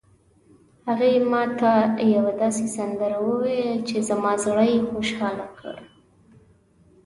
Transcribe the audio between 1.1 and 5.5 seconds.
ما ته یوه داسې سندره وویله چې زما زړه یې خوشحال